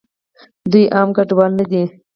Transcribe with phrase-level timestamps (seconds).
[0.71, 1.83] دوئ عام کډوال نه دي.